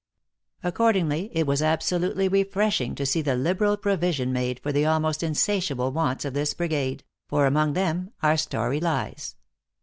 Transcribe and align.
Accordingly, 0.63 1.29
it 1.31 1.45
was 1.45 1.61
absolutely 1.61 2.27
refreshing 2.27 2.95
to 2.95 3.05
see 3.05 3.21
the 3.21 3.35
liberal 3.35 3.77
provision 3.77 4.33
made 4.33 4.59
for 4.61 4.71
the 4.71 4.83
almost 4.83 5.21
insatiable 5.21 5.91
wants 5.91 6.25
of 6.25 6.33
this 6.33 6.55
brigade 6.55 7.03
for 7.29 7.45
among 7.45 7.73
them 7.73 8.09
our 8.23 8.35
story 8.35 8.79
lies. 8.79 9.35